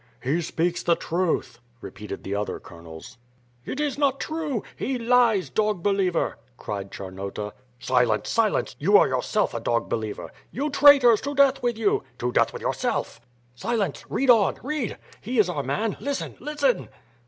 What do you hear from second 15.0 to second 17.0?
He is our man. Listen, listen!"